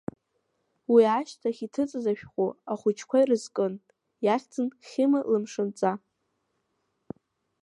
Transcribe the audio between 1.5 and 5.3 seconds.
иҭыҵыз ишәҟәы ахәыҷқәа ирызкын, иахьӡын Хьыма